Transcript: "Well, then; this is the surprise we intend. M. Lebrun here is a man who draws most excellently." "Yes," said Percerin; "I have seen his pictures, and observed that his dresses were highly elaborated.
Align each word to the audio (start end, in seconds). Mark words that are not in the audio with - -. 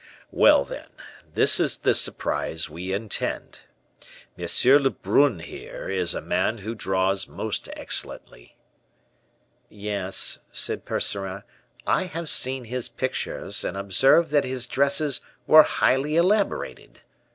"Well, 0.31 0.65
then; 0.65 0.87
this 1.35 1.59
is 1.59 1.77
the 1.77 1.93
surprise 1.93 2.67
we 2.67 2.91
intend. 2.91 3.59
M. 4.35 4.47
Lebrun 4.83 5.41
here 5.41 5.89
is 5.89 6.15
a 6.15 6.21
man 6.21 6.57
who 6.57 6.73
draws 6.73 7.27
most 7.27 7.69
excellently." 7.75 8.57
"Yes," 9.69 10.39
said 10.51 10.85
Percerin; 10.85 11.43
"I 11.85 12.05
have 12.05 12.29
seen 12.29 12.63
his 12.63 12.89
pictures, 12.89 13.63
and 13.63 13.77
observed 13.77 14.31
that 14.31 14.43
his 14.43 14.65
dresses 14.65 15.21
were 15.45 15.61
highly 15.61 16.15
elaborated. 16.15 17.01